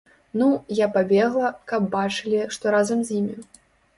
Ну, 0.41 0.45
я 0.77 0.85
пабегла, 0.95 1.51
каб 1.71 1.85
бачылі, 1.95 2.39
што 2.57 2.75
разам 2.79 2.99
з 3.11 3.21
імі. 3.21 3.37